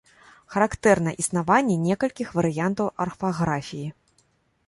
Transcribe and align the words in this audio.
Характэрна 0.53 1.11
існаванне 1.23 1.75
некалькіх 1.83 2.33
варыянтаў 2.39 2.87
арфаграфіі. 3.05 3.87